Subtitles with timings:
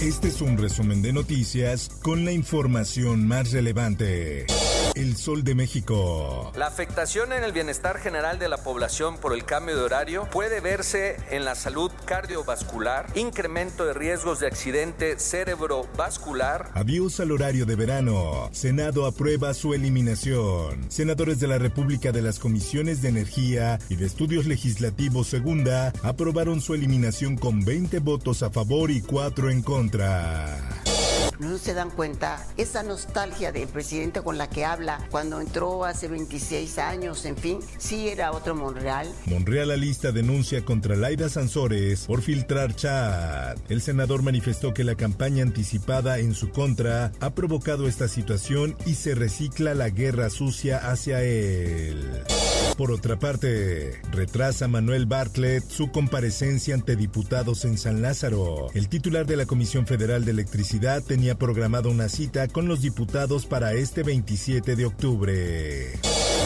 [0.00, 4.46] Este es un resumen de noticias con la información más relevante.
[4.94, 6.52] El Sol de México.
[6.56, 10.60] La afectación en el bienestar general de la población por el cambio de horario puede
[10.60, 16.70] verse en la salud cardiovascular, incremento de riesgos de accidente cerebrovascular.
[16.74, 18.50] Adiós al horario de verano.
[18.52, 20.90] Senado aprueba su eliminación.
[20.90, 26.60] Senadores de la República de las Comisiones de Energía y de Estudios Legislativos Segunda aprobaron
[26.60, 30.79] su eliminación con 20 votos a favor y 4 en contra
[31.40, 36.08] no se dan cuenta esa nostalgia del presidente con la que habla cuando entró hace
[36.08, 39.08] 26 años, en fin, sí era otro Monreal.
[39.26, 43.58] Monreal lista denuncia contra Laida Sansores por filtrar chat.
[43.70, 48.94] El senador manifestó que la campaña anticipada en su contra ha provocado esta situación y
[48.94, 52.22] se recicla la guerra sucia hacia él.
[52.80, 58.68] Por otra parte, retrasa Manuel Bartlett su comparecencia ante diputados en San Lázaro.
[58.72, 63.44] El titular de la Comisión Federal de Electricidad tenía programado una cita con los diputados
[63.44, 65.92] para este 27 de octubre.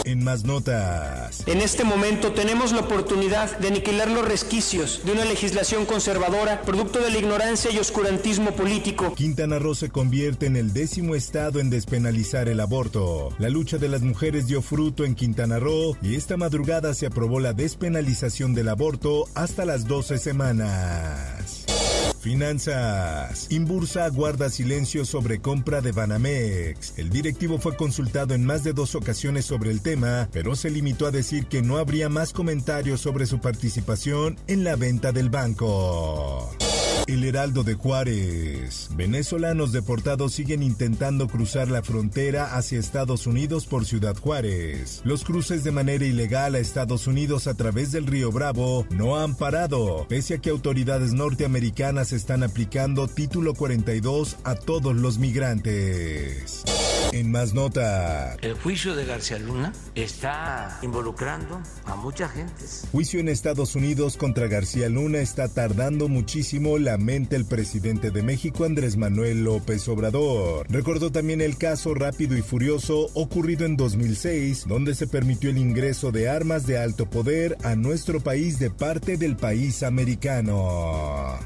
[0.05, 1.43] En más notas.
[1.47, 6.99] En este momento tenemos la oportunidad de aniquilar los resquicios de una legislación conservadora, producto
[6.99, 9.15] de la ignorancia y oscurantismo político.
[9.15, 13.33] Quintana Roo se convierte en el décimo estado en despenalizar el aborto.
[13.39, 17.39] La lucha de las mujeres dio fruto en Quintana Roo y esta madrugada se aprobó
[17.39, 21.34] la despenalización del aborto hasta las 12 semanas.
[22.25, 23.45] Finanzas.
[23.51, 26.97] Inbursa guarda silencio sobre compra de Banamex.
[26.97, 31.05] El directivo fue consultado en más de dos ocasiones sobre el tema, pero se limitó
[31.05, 36.49] a decir que no habría más comentarios sobre su participación en la venta del banco.
[37.07, 38.89] El Heraldo de Juárez.
[38.95, 45.01] Venezolanos deportados siguen intentando cruzar la frontera hacia Estados Unidos por Ciudad Juárez.
[45.03, 49.35] Los cruces de manera ilegal a Estados Unidos a través del río Bravo no han
[49.35, 56.63] parado, pese a que autoridades norteamericanas están aplicando título 42 a todos los migrantes.
[57.11, 58.35] En más nota.
[58.41, 62.65] El juicio de García Luna está involucrando a mucha gente.
[62.91, 68.95] Juicio en Estados Unidos contra García Luna está tardando muchísimo, el presidente de México Andrés
[68.95, 70.65] Manuel López Obrador.
[70.69, 76.13] Recordó también el caso rápido y furioso ocurrido en 2006, donde se permitió el ingreso
[76.13, 81.37] de armas de alto poder a nuestro país de parte del país americano.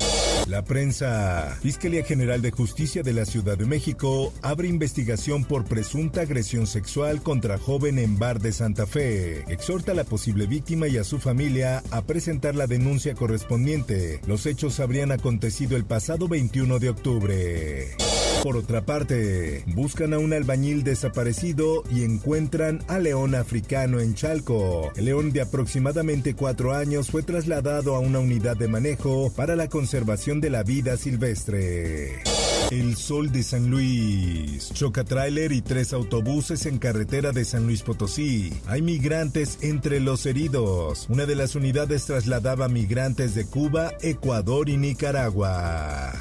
[0.50, 1.56] La prensa.
[1.62, 7.22] Fiscalía General de Justicia de la Ciudad de México abre investigación por presunta agresión sexual
[7.22, 9.44] contra joven en bar de Santa Fe.
[9.48, 14.22] Exhorta a la posible víctima y a su familia a presentar la denuncia correspondiente.
[14.26, 18.19] Los hechos habrían acontecido el pasado 21 de octubre.
[18.44, 24.92] Por otra parte, buscan a un albañil desaparecido y encuentran a león africano en Chalco.
[24.96, 29.68] El león de aproximadamente cuatro años fue trasladado a una unidad de manejo para la
[29.68, 32.24] conservación de la vida silvestre.
[32.72, 34.72] El Sol de San Luis.
[34.74, 38.54] Choca tráiler y tres autobuses en carretera de San Luis Potosí.
[38.68, 41.08] Hay migrantes entre los heridos.
[41.10, 46.14] Una de las unidades trasladaba migrantes de Cuba, Ecuador y Nicaragua.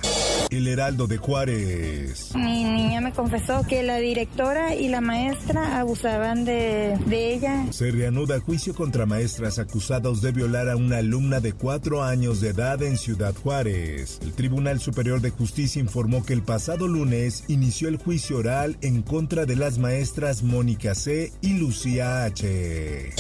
[0.51, 2.35] El Heraldo de Juárez.
[2.35, 7.67] Mi niña me confesó que la directora y la maestra abusaban de, de ella.
[7.71, 12.49] Se reanuda juicio contra maestras acusados de violar a una alumna de cuatro años de
[12.49, 14.21] edad en Ciudad Juárez.
[14.23, 19.03] El Tribunal Superior de Justicia informó que el pasado lunes inició el juicio oral en
[19.03, 21.31] contra de las maestras Mónica C.
[21.43, 23.13] y Lucía H.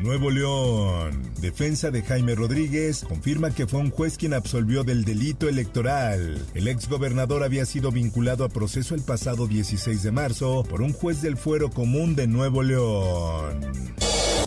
[0.00, 1.22] Nuevo León.
[1.40, 6.44] Defensa de Jaime Rodríguez confirma que fue un juez quien absolvió del delito electoral.
[6.54, 11.22] El exgobernador había sido vinculado a proceso el pasado 16 de marzo por un juez
[11.22, 13.60] del fuero común de Nuevo León.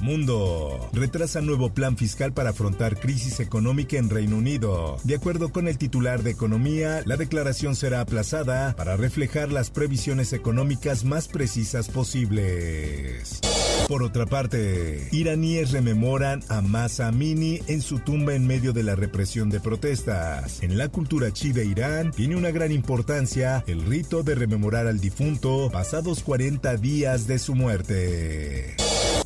[0.02, 0.90] Mundo.
[0.94, 4.98] Retrasa nuevo plan fiscal para afrontar crisis económica en Reino Unido.
[5.04, 10.34] De acuerdo con el titular de Economía, la declaración será aplazada para reflejar las previsiones
[10.34, 13.40] económicas más precisas posibles.
[13.88, 18.96] Por otra parte, iraníes rememoran a Masa Amini en su tumba en medio de la
[18.96, 20.64] represión de protestas.
[20.64, 25.00] En la cultura chi de Irán tiene una gran importancia el rito de rememorar al
[25.00, 28.76] difunto pasados 40 días de su muerte.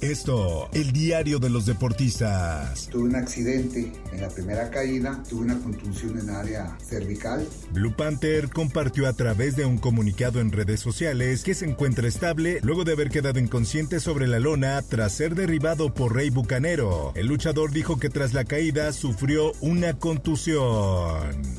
[0.01, 2.88] Esto, el diario de los deportistas.
[2.90, 7.46] Tuve un accidente en la primera caída, tuve una contusión en área cervical.
[7.74, 12.60] Blue Panther compartió a través de un comunicado en redes sociales que se encuentra estable
[12.63, 17.12] luego de haber quedado inconsciente sobre la lona tras ser derribado por Rey Bucanero.
[17.16, 21.59] El luchador dijo que tras la caída sufrió una contusión.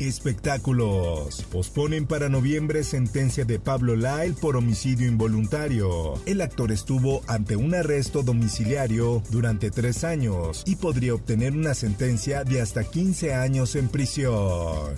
[0.00, 1.44] Espectáculos.
[1.52, 6.14] Posponen para noviembre sentencia de Pablo Lyle por homicidio involuntario.
[6.24, 12.44] El actor estuvo ante un arresto domiciliario durante tres años y podría obtener una sentencia
[12.44, 14.94] de hasta 15 años en prisión.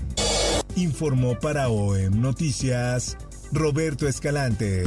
[0.76, 3.16] Informó para OEM Noticias
[3.50, 4.84] Roberto Escalante.